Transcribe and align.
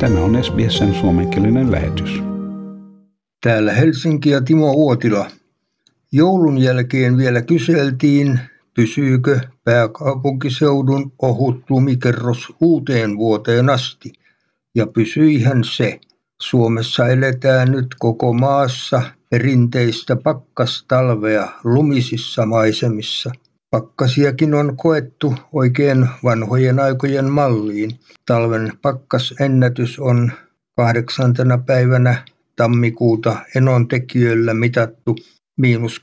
Tämä 0.00 0.20
on 0.20 0.44
SBSn 0.44 0.94
suomenkielinen 1.00 1.70
lähetys. 1.70 2.22
Täällä 3.40 3.72
Helsinki 3.72 4.30
ja 4.30 4.40
Timo 4.40 4.72
Uotila. 4.72 5.30
Joulun 6.12 6.58
jälkeen 6.58 7.16
vielä 7.16 7.42
kyseltiin, 7.42 8.40
pysyykö 8.74 9.40
pääkaupunkiseudun 9.64 11.12
ohut 11.22 11.70
lumikerros 11.70 12.52
uuteen 12.60 13.16
vuoteen 13.16 13.70
asti. 13.70 14.12
Ja 14.74 14.86
pysyihän 14.86 15.64
se. 15.64 16.00
Suomessa 16.42 17.08
eletään 17.08 17.72
nyt 17.72 17.86
koko 17.98 18.32
maassa 18.32 19.02
perinteistä 19.30 20.16
pakkastalvea 20.16 21.48
lumisissa 21.64 22.46
maisemissa. 22.46 23.30
Pakkasiakin 23.70 24.54
on 24.54 24.76
koettu 24.76 25.34
oikein 25.52 26.06
vanhojen 26.24 26.80
aikojen 26.80 27.30
malliin. 27.30 27.90
Talven 28.26 28.72
pakkasennätys 28.82 29.98
on 29.98 30.32
kahdeksantena 30.76 31.58
päivänä 31.58 32.24
tammikuuta 32.56 33.36
enontekijöillä 33.56 34.54
mitattu 34.54 35.16
miinus 35.58 36.00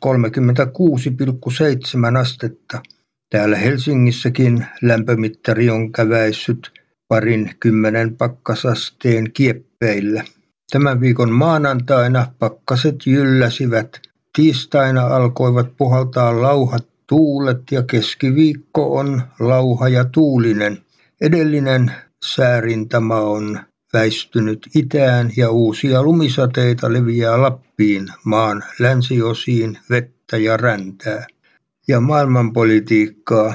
36,7 2.12 2.18
astetta. 2.18 2.82
Täällä 3.30 3.58
Helsingissäkin 3.58 4.66
lämpömittari 4.82 5.70
on 5.70 5.92
käväissyt 5.92 6.72
parin 7.08 7.52
kymmenen 7.60 8.18
pakkasasteen 8.18 9.32
kieppeillä. 9.32 10.24
Tämän 10.72 11.02
viikon 11.02 11.32
maanantaina 11.32 12.28
pakkaset 12.40 12.96
jylläsivät. 13.08 14.02
Tiistaina 14.36 15.08
alkoivat 15.08 15.78
puhaltaa 15.78 16.42
lauhat 16.42 16.95
tuulet 17.08 17.62
ja 17.72 17.84
keskiviikko 17.84 18.98
on 18.98 19.22
lauha 19.40 19.90
ja 19.90 20.06
tuulinen. 20.06 20.78
Edellinen 21.22 21.92
säärintama 22.26 23.20
on 23.20 23.60
väistynyt 23.94 24.68
itään 24.76 25.32
ja 25.38 25.50
uusia 25.50 26.04
lumisateita 26.04 26.94
leviää 26.94 27.42
Lappiin, 27.42 28.08
maan 28.24 28.64
länsiosiin 28.80 29.78
vettä 29.90 30.38
ja 30.38 30.58
räntää. 30.58 31.28
Ja 31.88 32.00
maailmanpolitiikkaa 32.00 33.54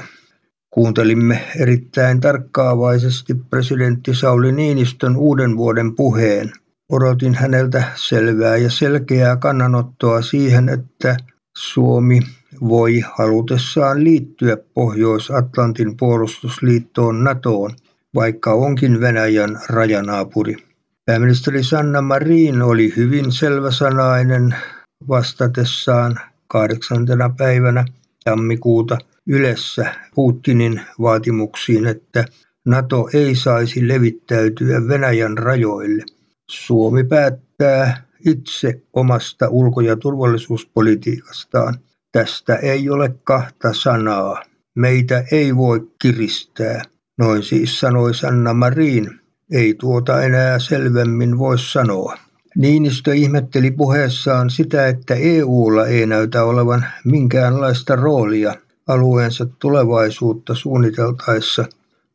kuuntelimme 0.69 1.47
erittäin 1.59 2.19
tarkkaavaisesti 2.19 3.33
presidentti 3.33 4.15
Sauli 4.15 4.51
Niinistön 4.51 5.17
uuden 5.17 5.57
vuoden 5.57 5.95
puheen. 5.95 6.51
Odotin 6.89 7.35
häneltä 7.35 7.83
selvää 7.95 8.57
ja 8.57 8.69
selkeää 8.69 9.35
kannanottoa 9.35 10.21
siihen, 10.21 10.69
että 10.69 11.17
Suomi 11.57 12.19
voi 12.61 13.01
halutessaan 13.13 14.03
liittyä 14.03 14.57
Pohjois-Atlantin 14.73 15.97
puolustusliittoon 15.97 17.23
Natoon, 17.23 17.71
vaikka 18.15 18.53
onkin 18.53 19.01
Venäjän 19.01 19.59
rajanaapuri. 19.69 20.57
Pääministeri 21.05 21.63
Sanna 21.63 22.01
Marin 22.01 22.61
oli 22.61 22.93
hyvin 22.95 23.31
selväsanainen 23.31 24.55
vastatessaan 25.07 26.19
kahdeksantena 26.47 27.29
päivänä 27.37 27.85
tammikuuta 28.23 28.97
Ylessä 29.27 29.95
Putinin 30.15 30.81
vaatimuksiin, 31.01 31.85
että 31.85 32.25
NATO 32.65 33.09
ei 33.13 33.35
saisi 33.35 33.87
levittäytyä 33.87 34.87
Venäjän 34.87 35.37
rajoille. 35.37 36.03
Suomi 36.49 37.03
päättää 37.03 38.03
itse 38.25 38.81
omasta 38.93 39.49
ulko- 39.49 39.81
ja 39.81 39.95
turvallisuuspolitiikastaan. 39.95 41.77
Tästä 42.11 42.55
ei 42.55 42.89
ole 42.89 43.15
kahta 43.23 43.73
sanaa. 43.73 44.43
Meitä 44.75 45.23
ei 45.31 45.55
voi 45.55 45.91
kiristää. 46.01 46.81
Noin 47.17 47.43
siis 47.43 47.79
sanoi 47.79 48.13
Sanna 48.13 48.53
Marin. 48.53 49.19
Ei 49.51 49.73
tuota 49.73 50.21
enää 50.21 50.59
selvemmin 50.59 51.37
voi 51.37 51.59
sanoa. 51.59 52.17
Niinistö 52.55 53.15
ihmetteli 53.15 53.71
puheessaan 53.71 54.49
sitä, 54.49 54.87
että 54.87 55.15
EUlla 55.15 55.87
ei 55.87 56.05
näytä 56.05 56.43
olevan 56.43 56.85
minkäänlaista 57.05 57.95
roolia 57.95 58.55
alueensa 58.87 59.45
tulevaisuutta 59.59 60.55
suunniteltaessa. 60.55 61.65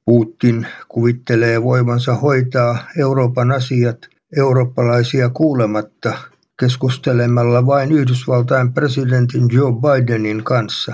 Putin 0.05 0.67
kuvittelee 0.89 1.63
voivansa 1.63 2.15
hoitaa 2.15 2.79
Euroopan 2.99 3.53
asiat 3.53 3.99
eurooppalaisia 4.37 5.29
kuulematta 5.29 6.19
keskustelemalla 6.61 7.67
vain 7.67 7.93
Yhdysvaltain 7.93 8.73
presidentin 8.73 9.49
Joe 9.53 9.73
Bidenin 9.73 10.45
kanssa. 10.45 10.93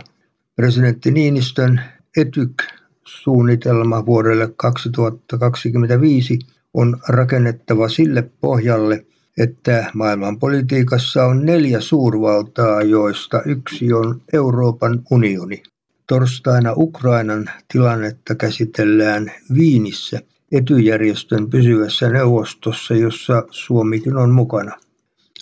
Presidentti 0.56 1.10
Niinistön 1.10 1.80
ETYK-suunnitelma 2.16 4.06
vuodelle 4.06 4.52
2025 4.56 6.38
on 6.74 6.96
rakennettava 7.08 7.88
sille 7.88 8.30
pohjalle, 8.40 9.06
että 9.38 9.90
maailmanpolitiikassa 9.94 11.24
on 11.24 11.46
neljä 11.46 11.80
suurvaltaa, 11.80 12.82
joista 12.82 13.42
yksi 13.42 13.92
on 13.92 14.20
Euroopan 14.32 15.02
unioni. 15.10 15.62
Torstaina 16.06 16.72
Ukrainan 16.76 17.50
tilannetta 17.72 18.34
käsitellään 18.34 19.32
Viinissä 19.54 20.20
etujärjestön 20.52 21.50
pysyvässä 21.50 22.08
neuvostossa, 22.08 22.94
jossa 22.94 23.42
Suomikin 23.50 24.16
on 24.16 24.30
mukana. 24.30 24.81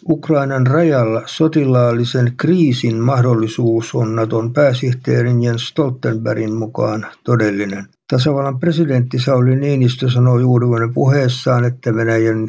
Ukrainan 0.09 0.67
rajalla 0.67 1.23
sotilaallisen 1.27 2.33
kriisin 2.37 2.97
mahdollisuus 2.97 3.95
on 3.95 4.17
Naton 4.17 4.53
pääsihteerin 4.53 5.43
Jens 5.43 5.69
Stoltenbergin 5.69 6.55
mukaan 6.55 7.07
todellinen. 7.25 7.87
Tasavallan 8.11 8.61
presidentti 8.61 9.19
Sauli 9.19 9.57
Niinistö 9.57 10.11
sanoi 10.11 10.41
juuri 10.41 10.67
puheessaan, 10.95 11.65
että 11.65 11.95
Venäjän 11.95 12.49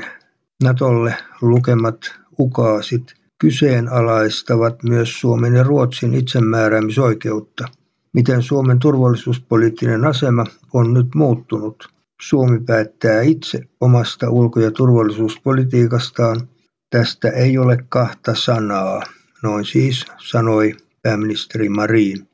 Natolle 0.63 1.15
lukemat 1.41 1.97
ukaasit 2.39 3.13
kyseenalaistavat 3.41 4.83
myös 4.83 5.19
Suomen 5.19 5.53
ja 5.53 5.63
Ruotsin 5.63 6.13
itsemääräämisoikeutta. 6.13 7.65
Miten 8.13 8.41
Suomen 8.41 8.79
turvallisuuspoliittinen 8.79 10.05
asema 10.05 10.45
on 10.73 10.93
nyt 10.93 11.07
muuttunut? 11.15 11.89
Suomi 12.21 12.59
päättää 12.59 13.21
itse 13.21 13.59
omasta 13.81 14.29
ulko- 14.29 14.59
ja 14.59 14.71
turvallisuuspolitiikastaan 14.71 16.47
Tästä 16.91 17.29
ei 17.29 17.57
ole 17.57 17.77
kahta 17.89 18.35
sanaa, 18.35 19.03
noin 19.43 19.65
siis 19.65 20.05
sanoi 20.17 20.73
pääministeri 21.01 21.69
Marin. 21.69 22.27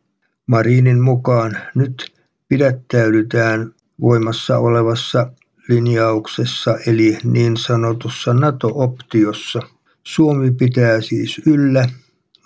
Marinin 0.47 1.01
mukaan 1.01 1.57
nyt 1.75 2.13
pidättäydytään 2.47 3.73
voimassa 4.01 4.57
olevassa 4.57 5.31
linjauksessa 5.69 6.77
eli 6.87 7.17
niin 7.23 7.57
sanotussa 7.57 8.33
NATO-optiossa. 8.33 9.59
Suomi 10.03 10.51
pitää 10.51 11.01
siis 11.01 11.41
yllä 11.45 11.89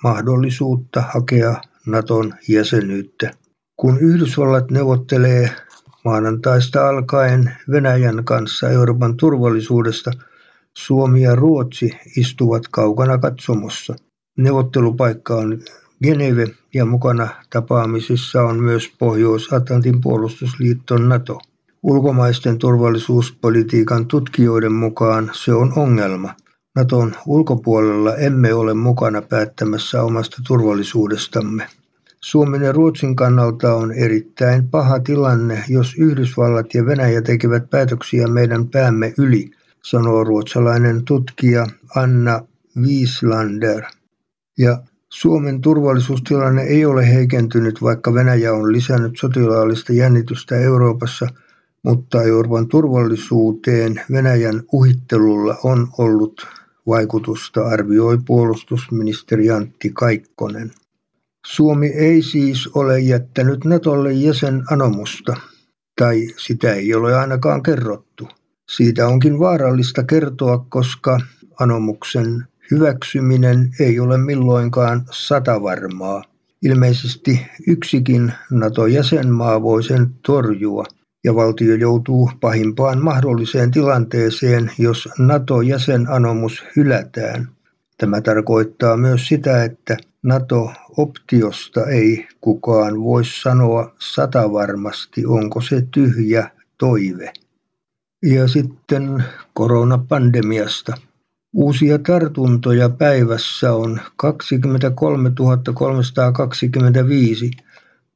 mahdollisuutta 0.04 1.04
hakea 1.14 1.62
Naton 1.86 2.34
jäsenyyttä. 2.48 3.32
Kun 3.78 4.00
Yhdysvallat 4.00 4.72
neuvottelee 4.72 5.52
maanantaista 6.06 6.90
alkaen 6.90 7.56
Venäjän 7.72 8.24
kanssa 8.26 8.70
Euroopan 8.70 9.18
turvallisuudesta– 9.18 10.12
Suomi 10.78 11.22
ja 11.22 11.36
Ruotsi 11.36 11.92
istuvat 12.18 12.64
kaukana 12.72 13.18
katsomossa. 13.18 13.96
Neuvottelupaikka 14.38 15.36
on 15.36 15.60
Geneve 16.04 16.48
ja 16.74 16.86
mukana 16.86 17.28
tapaamisissa 17.50 18.44
on 18.44 18.60
myös 18.60 18.92
Pohjois-Atlantin 19.00 20.02
puolustusliitto 20.02 20.98
Nato. 20.98 21.40
Ulkomaisten 21.84 22.58
turvallisuuspolitiikan 22.58 24.06
tutkijoiden 24.06 24.72
mukaan 24.72 25.32
se 25.34 25.54
on 25.54 25.74
ongelma. 25.76 26.34
Naton 26.76 27.16
ulkopuolella 27.26 28.16
emme 28.16 28.54
ole 28.54 28.74
mukana 28.74 29.22
päättämässä 29.22 30.04
omasta 30.04 30.38
turvallisuudestamme. 30.48 31.68
Suomen 32.22 32.62
ja 32.62 32.72
Ruotsin 32.72 33.16
kannalta 33.16 33.76
on 33.76 33.92
erittäin 33.92 34.68
paha 34.68 35.00
tilanne, 35.00 35.64
jos 35.70 35.96
Yhdysvallat 35.98 36.74
ja 36.74 36.86
Venäjä 36.86 37.22
tekevät 37.22 37.70
päätöksiä 37.70 38.28
meidän 38.28 38.68
päämme 38.68 39.14
yli 39.18 39.52
sanoo 39.84 40.24
ruotsalainen 40.24 41.06
tutkija 41.06 41.68
Anna 41.96 42.42
Wieslander. 42.78 43.84
Ja 44.58 44.84
Suomen 45.10 45.62
turvallisuustilanne 45.62 46.62
ei 46.62 46.86
ole 46.86 47.14
heikentynyt, 47.14 47.82
vaikka 47.82 48.14
Venäjä 48.14 48.54
on 48.54 48.72
lisännyt 48.72 49.14
sotilaallista 49.20 49.94
jännitystä 49.94 50.56
Euroopassa, 50.56 51.28
mutta 51.84 52.24
Euroopan 52.24 52.68
turvallisuuteen 52.68 54.02
Venäjän 54.12 54.64
uhittelulla 54.72 55.58
on 55.64 55.88
ollut 55.98 56.48
vaikutusta, 56.88 57.68
arvioi 57.68 58.18
puolustusministeri 58.26 59.50
Antti 59.50 59.90
Kaikkonen. 59.94 60.72
Suomi 61.46 61.88
ei 61.88 62.22
siis 62.22 62.68
ole 62.68 63.00
jättänyt 63.00 63.66
Natolle 63.66 64.14
jäsenanomusta, 64.14 65.36
tai 66.00 66.28
sitä 66.38 66.74
ei 66.74 66.94
ole 66.94 67.16
ainakaan 67.16 67.64
kerrottu. 67.64 68.28
Siitä 68.76 69.08
onkin 69.08 69.40
vaarallista 69.40 70.04
kertoa, 70.04 70.66
koska 70.70 71.20
anomuksen 71.60 72.44
hyväksyminen 72.72 73.70
ei 73.80 74.00
ole 74.00 74.18
milloinkaan 74.18 75.06
satavarmaa. 75.12 76.24
Ilmeisesti 76.62 77.48
yksikin 77.68 78.34
NATO-jäsenmaa 78.52 79.62
voi 79.62 79.84
sen 79.84 80.08
torjua. 80.26 80.86
ja 81.24 81.36
valtio 81.36 81.76
joutuu 81.76 82.32
pahimpaan 82.40 83.04
mahdolliseen 83.04 83.72
tilanteeseen, 83.72 84.72
jos 84.78 85.10
NATO-jäsenanomus 85.18 86.64
hylätään. 86.76 87.48
Tämä 87.98 88.22
tarkoittaa 88.22 88.98
myös 88.98 89.28
sitä, 89.28 89.64
että 89.64 89.98
NATO-optiosta 90.24 91.88
ei 91.88 92.28
kukaan 92.42 93.04
voi 93.04 93.26
sanoa 93.26 93.96
satavarmasti, 94.00 95.26
onko 95.26 95.62
se 95.62 95.88
tyhjä 95.92 96.50
toive. 96.78 97.34
Ja 98.24 98.48
sitten 98.48 99.24
koronapandemiasta. 99.54 100.94
Uusia 101.54 102.00
tartuntoja 102.00 102.90
päivässä 102.90 103.74
on 103.74 104.00
23 104.16 105.32
325, 105.74 107.52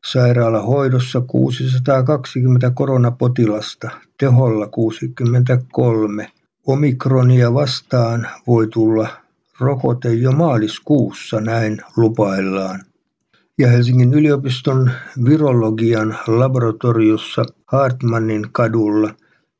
sairaalahoidossa 0.05 1.21
620 1.21 2.71
koronapotilasta, 2.71 3.89
teholla 4.19 4.67
63. 4.67 6.31
Omikronia 6.67 7.53
vastaan 7.53 8.27
voi 8.47 8.67
tulla 8.67 9.07
rokote 9.59 10.13
jo 10.13 10.31
maaliskuussa, 10.31 11.41
näin 11.41 11.81
lupaillaan. 11.97 12.83
Ja 13.57 13.67
Helsingin 13.67 14.13
yliopiston 14.13 14.91
virologian 15.25 16.17
laboratoriossa 16.27 17.45
Hartmannin 17.65 18.47
kadulla 18.51 19.13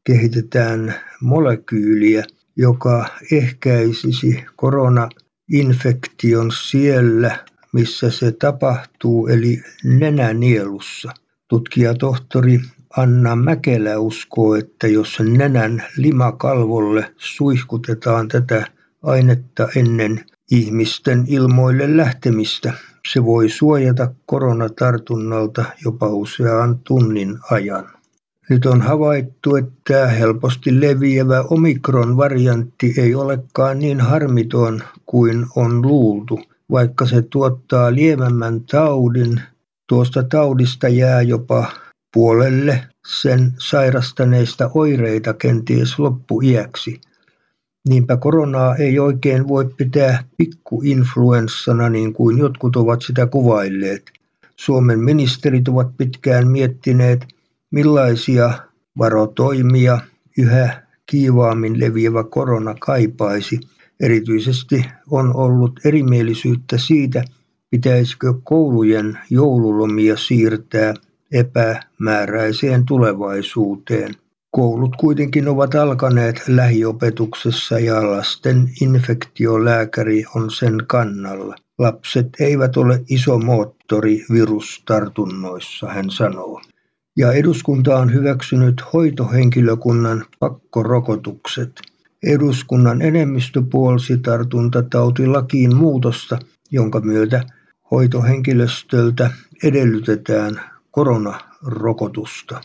kehitetään 0.06 0.96
molekyyliä, 1.22 2.24
joka 2.56 3.06
ehkäisisi 3.32 4.44
koronainfektion 4.56 6.52
siellä, 6.52 7.40
missä 7.74 8.12
se 8.12 8.32
tapahtuu, 8.32 9.28
eli 9.28 9.64
nenänielussa. 9.84 11.12
Tutkijatohtori 11.48 12.60
Anna 12.98 13.36
Mäkelä 13.36 14.00
uskoo, 14.00 14.56
että 14.56 14.88
jos 14.88 15.20
nenän 15.20 15.84
limakalvolle 15.98 17.14
suihkutetaan 17.18 18.28
tätä 18.28 18.68
ainetta 19.04 19.68
ennen 19.76 20.26
ihmisten 20.52 21.26
ilmoille 21.28 21.98
lähtemistä, 21.98 22.74
se 23.14 23.26
voi 23.26 23.50
suojata 23.50 24.14
koronatartunnalta 24.26 25.66
jopa 25.86 26.08
usean 26.08 26.80
tunnin 26.80 27.38
ajan. 27.52 27.96
Nyt 28.50 28.66
on 28.66 28.82
havaittu, 28.82 29.56
että 29.56 30.08
helposti 30.08 30.82
leviävä 30.82 31.42
omikron-variantti 31.42 32.94
ei 32.98 33.16
olekaan 33.16 33.80
niin 33.80 34.02
harmiton 34.02 34.84
kuin 35.06 35.46
on 35.56 35.82
luultu. 35.82 36.40
Vaikka 36.72 37.06
se 37.06 37.22
tuottaa 37.22 37.96
lievemmän 37.96 38.62
taudin, 38.62 39.42
tuosta 39.88 40.24
taudista 40.24 40.88
jää 40.88 41.22
jopa 41.22 41.72
puolelle 42.14 42.84
sen 43.08 43.54
sairastaneista 43.58 44.72
oireita 44.74 45.34
kenties 45.34 46.00
loppuiäksi. 46.00 47.02
Niinpä 47.90 48.18
koronaa 48.18 48.76
ei 48.76 49.00
oikein 49.00 49.48
voi 49.48 49.66
pitää 49.78 50.24
pikkuinfluenssana 50.38 51.90
niin 51.90 52.14
kuin 52.14 52.38
jotkut 52.38 52.76
ovat 52.76 53.02
sitä 53.02 53.28
kuvailleet. 53.28 54.12
Suomen 54.56 55.00
ministerit 55.00 55.68
ovat 55.68 55.98
pitkään 55.98 56.48
miettineet, 56.48 57.35
millaisia 57.76 58.54
varotoimia 58.98 60.00
yhä 60.38 60.84
kiivaammin 61.06 61.80
leviävä 61.80 62.24
korona 62.24 62.76
kaipaisi. 62.80 63.60
Erityisesti 64.00 64.86
on 65.12 65.36
ollut 65.36 65.80
erimielisyyttä 65.86 66.78
siitä, 66.78 67.24
pitäisikö 67.70 68.34
koulujen 68.44 69.20
joululomia 69.30 70.18
siirtää 70.18 70.94
epämääräiseen 71.32 72.86
tulevaisuuteen. 72.86 74.16
Koulut 74.52 74.96
kuitenkin 74.96 75.48
ovat 75.48 75.76
alkaneet 75.76 76.42
lähiopetuksessa 76.48 77.80
ja 77.80 78.12
lasten 78.12 78.70
infektiolääkäri 78.82 80.24
on 80.36 80.52
sen 80.52 80.78
kannalla. 80.88 81.56
Lapset 81.78 82.28
eivät 82.40 82.78
ole 82.78 83.04
iso 83.10 83.40
moottori 83.40 84.26
virustartunnoissa, 84.32 85.88
hän 85.88 86.10
sanoo. 86.10 86.62
Ja 87.18 87.32
eduskunta 87.32 87.98
on 87.98 88.14
hyväksynyt 88.14 88.82
hoitohenkilökunnan 88.94 90.26
pakkorokotukset. 90.40 91.72
Eduskunnan 92.24 93.02
enemmistö 93.02 93.64
puolsi 93.72 94.18
tartuntatautilakiin 94.18 95.76
muutosta, 95.76 96.40
jonka 96.72 97.00
myötä 97.00 97.44
hoitohenkilöstöltä 97.92 99.32
edellytetään 99.64 100.62
koronarokotusta. 100.92 102.62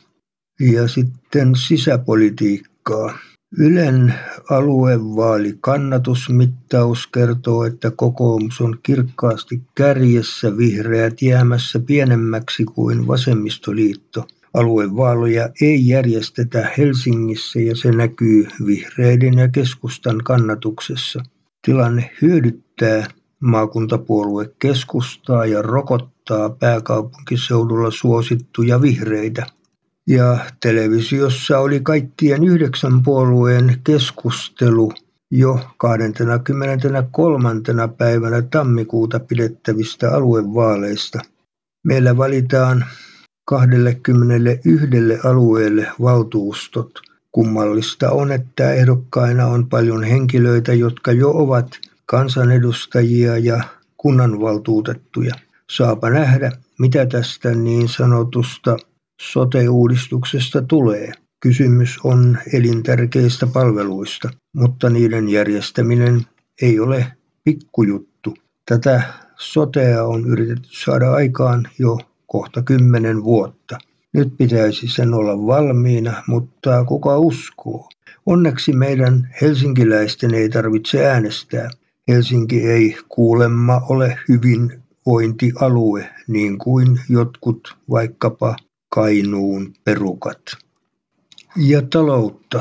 Ja 0.61 0.88
sitten 0.88 1.55
sisäpolitiikkaa. 1.55 3.19
Ylen 3.58 4.14
aluevaalikannatusmittaus 4.50 7.06
kertoo, 7.06 7.64
että 7.64 7.91
kokoomus 7.91 8.61
on 8.61 8.79
kirkkaasti 8.82 9.62
kärjessä, 9.75 10.56
vihreät 10.56 11.23
jäämässä 11.23 11.79
pienemmäksi 11.79 12.64
kuin 12.64 13.06
vasemmistoliitto. 13.06 14.26
Aluevaaloja 14.55 15.49
ei 15.61 15.88
järjestetä 15.88 16.70
Helsingissä 16.79 17.61
ja 17.61 17.76
se 17.76 17.93
näkyy 17.93 18.49
vihreiden 18.67 19.35
ja 19.35 19.49
keskustan 19.49 20.25
kannatuksessa. 20.25 21.23
Tilanne 21.67 22.11
hyödyttää 22.23 23.06
maakuntapuolue 23.41 24.55
keskustaa 24.58 25.47
ja 25.47 25.62
rokottaa 25.62 26.50
pääkaupunkiseudulla 26.50 27.91
suosittuja 27.91 28.82
vihreitä. 28.82 29.47
Ja 30.06 30.38
televisiossa 30.62 31.58
oli 31.58 31.81
kaikkien 31.81 32.44
yhdeksän 32.44 33.02
puolueen 33.02 33.76
keskustelu 33.85 34.93
jo 35.31 35.61
23. 35.76 37.49
päivänä 37.99 38.43
tammikuuta 38.43 39.20
pidettävistä 39.20 40.11
aluevaaleista. 40.11 41.19
Meillä 41.85 42.17
valitaan 42.17 42.85
21 43.50 45.20
alueelle 45.25 45.87
valtuustot. 46.02 46.91
Kummallista 47.32 48.11
on, 48.11 48.32
että 48.32 48.73
ehdokkaina 48.75 49.47
on 49.47 49.69
paljon 49.69 50.05
henkilöitä, 50.05 50.73
jotka 50.73 51.12
jo 51.12 51.31
ovat 51.31 51.79
kansanedustajia 52.06 53.38
ja 53.38 53.62
kunnanvaltuutettuja. 53.97 55.35
Saapa 55.70 56.11
nähdä, 56.11 56.52
mitä 56.79 57.06
tästä 57.06 57.55
niin 57.55 57.88
sanotusta 57.88 58.76
sote-uudistuksesta 59.23 60.62
tulee. 60.62 61.12
Kysymys 61.40 61.99
on 62.04 62.38
elintärkeistä 62.52 63.47
palveluista, 63.47 64.30
mutta 64.57 64.90
niiden 64.90 65.28
järjestäminen 65.28 66.26
ei 66.62 66.80
ole 66.80 67.07
pikkujuttu. 67.45 68.35
Tätä 68.69 69.02
sotea 69.37 70.04
on 70.04 70.26
yritetty 70.26 70.69
saada 70.71 71.12
aikaan 71.12 71.69
jo 71.78 71.99
kohta 72.30 72.62
kymmenen 72.62 73.25
vuotta. 73.25 73.78
Nyt 74.12 74.37
pitäisi 74.38 74.88
sen 74.88 75.14
olla 75.14 75.46
valmiina, 75.46 76.22
mutta 76.26 76.84
kuka 76.84 77.18
uskoo? 77.18 77.88
Onneksi 78.26 78.72
meidän 78.72 79.28
helsinkiläisten 79.40 80.34
ei 80.34 80.49
tarvitse 80.49 81.06
äänestää. 81.06 81.70
Helsinki 82.08 82.60
ei 82.66 82.96
kuulemma 83.08 83.80
ole 83.88 84.18
hyvinvointialue 84.28 86.08
niin 86.28 86.58
kuin 86.58 87.00
jotkut 87.08 87.76
vaikkapa 87.90 88.56
Kainuun 88.88 89.72
perukat. 89.84 90.42
Ja 91.56 91.82
taloutta. 91.82 92.60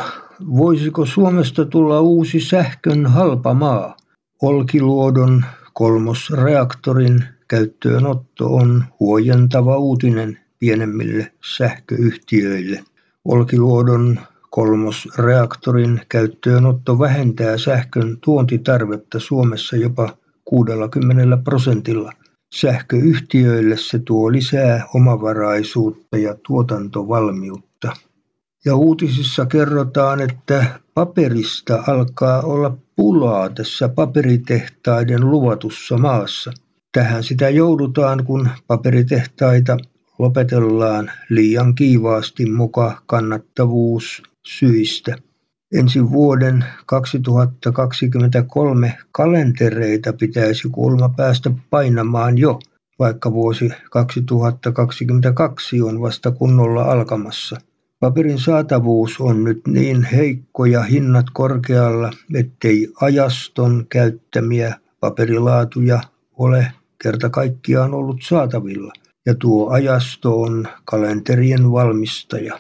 Voisiko 0.58 1.06
Suomesta 1.06 1.66
tulla 1.66 2.02
uusi 2.02 2.40
sähkön 2.40 3.06
halpa 3.06 3.54
maa? 3.54 3.98
Olkiluodon 4.42 5.46
kolmosreaktorin 5.74 7.24
käyttöönotto 7.50 8.56
on 8.56 8.84
huojentava 9.00 9.78
uutinen 9.78 10.40
pienemmille 10.60 11.32
sähköyhtiöille. 11.58 12.84
Olkiluodon 13.26 14.20
kolmosreaktorin 14.50 16.02
käyttöönotto 16.10 17.00
vähentää 17.00 17.58
sähkön 17.58 18.18
tuontitarvetta 18.22 19.20
Suomessa 19.20 19.76
jopa 19.76 20.18
60 20.46 21.38
prosentilla. 21.44 22.12
Sähköyhtiöille 22.56 23.78
se 23.78 24.00
tuo 24.00 24.32
lisää 24.32 24.86
omavaraisuutta 24.96 26.18
ja 26.18 26.36
tuotantovalmiutta. 26.48 27.92
Ja 28.66 28.76
uutisissa 28.76 29.46
kerrotaan, 29.46 30.22
että 30.22 30.80
paperista 30.94 31.84
alkaa 31.88 32.42
olla 32.42 32.78
pulaa 32.96 33.50
tässä 33.50 33.90
paperitehtaiden 33.90 35.30
luvatussa 35.30 35.98
maassa. 35.98 36.52
Tähän 36.92 37.24
sitä 37.24 37.50
joudutaan, 37.50 38.26
kun 38.26 38.50
paperitehtaita 38.68 39.78
lopetellaan 40.20 41.12
liian 41.30 41.76
kiivaasti 41.76 42.46
muka 42.46 43.02
kannattavuus 43.06 44.24
syistä. 44.46 45.16
Ensi 45.74 46.12
vuoden 46.12 46.66
2023 46.86 48.98
kalentereita 49.12 50.14
pitäisi 50.14 50.70
kuulemma 50.70 51.10
päästä 51.10 51.52
painamaan 51.70 52.38
jo, 52.38 52.60
vaikka 53.00 53.34
vuosi 53.34 53.70
2022 53.92 55.82
on 55.82 56.02
vasta 56.02 56.32
kunnolla 56.32 56.84
alkamassa. 56.84 57.58
Paperin 58.00 58.40
saatavuus 58.40 59.20
on 59.20 59.44
nyt 59.44 59.62
niin 59.68 60.04
heikko 60.04 60.66
ja 60.66 60.84
hinnat 60.84 61.26
korkealla, 61.34 62.12
ettei 62.36 62.88
ajaston 63.02 63.86
käyttämiä 63.90 64.76
paperilaatuja 65.00 66.02
ole 66.38 66.68
kerta 67.04 67.30
kaikkiaan 67.30 67.94
ollut 67.94 68.18
saatavilla. 68.24 68.94
Ja 69.26 69.36
tuo 69.36 69.70
ajasto 69.70 70.42
on 70.42 70.68
kalenterien 70.86 71.72
valmistaja. 71.72 72.60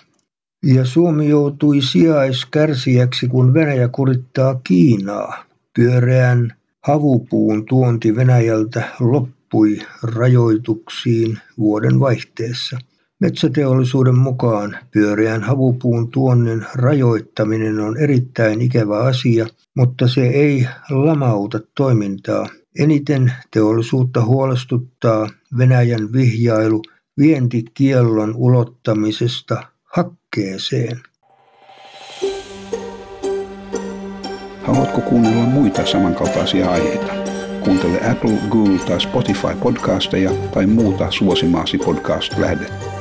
Ja 0.65 0.85
Suomi 0.85 1.29
joutui 1.29 1.81
sijaiskärsijäksi, 1.81 3.27
kun 3.27 3.53
Venäjä 3.53 3.87
kurittaa 3.87 4.59
Kiinaa. 4.63 5.45
Pyöreän 5.75 6.53
havupuun 6.87 7.65
tuonti 7.65 8.15
Venäjältä 8.15 8.83
loppui 8.99 9.79
rajoituksiin 10.03 11.37
vuoden 11.57 11.99
vaihteessa. 11.99 12.77
Metsäteollisuuden 13.19 14.17
mukaan 14.17 14.77
pyöreän 14.91 15.43
havupuun 15.43 16.11
tuonnin 16.11 16.65
rajoittaminen 16.75 17.79
on 17.79 17.97
erittäin 17.97 18.61
ikävä 18.61 18.99
asia, 18.99 19.47
mutta 19.75 20.07
se 20.07 20.27
ei 20.27 20.67
lamauta 20.89 21.59
toimintaa. 21.75 22.47
Eniten 22.77 23.33
teollisuutta 23.51 24.25
huolestuttaa 24.25 25.29
Venäjän 25.57 26.13
vihjailu 26.13 26.81
vientikiellon 27.17 28.35
ulottamisesta 28.35 29.63
hakkeeseen. 29.83 31.01
Haluatko 34.63 35.01
kuunnella 35.01 35.43
muita 35.43 35.85
samankaltaisia 35.85 36.71
aiheita? 36.71 37.13
Kuuntele 37.63 38.11
Apple, 38.11 38.37
Google 38.49 38.79
tai 38.79 39.01
Spotify 39.01 39.55
podcasteja 39.63 40.31
tai 40.53 40.65
muuta 40.65 41.11
suosimaasi 41.11 41.77
podcast-lähdettä. 41.77 42.98